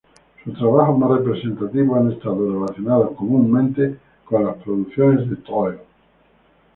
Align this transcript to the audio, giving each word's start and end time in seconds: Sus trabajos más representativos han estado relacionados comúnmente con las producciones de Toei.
Sus 0.43 0.57
trabajos 0.57 0.97
más 0.97 1.11
representativos 1.11 1.95
han 1.95 2.11
estado 2.11 2.37
relacionados 2.59 3.11
comúnmente 3.15 3.99
con 4.25 4.43
las 4.45 4.55
producciones 4.55 5.29
de 5.29 5.35
Toei. 5.35 5.77